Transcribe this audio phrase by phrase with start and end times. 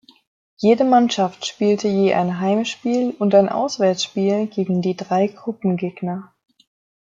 [0.57, 6.33] Jede Mannschaft spielte je ein Heimspiel und ein Auswärtsspiel gegen die drei Gruppengegner.